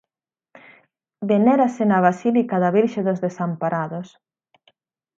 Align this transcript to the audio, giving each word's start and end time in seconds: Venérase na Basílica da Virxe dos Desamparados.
Venérase 1.31 1.83
na 1.87 1.99
Basílica 2.07 2.55
da 2.63 2.73
Virxe 2.77 3.01
dos 3.07 3.21
Desamparados. 3.25 4.07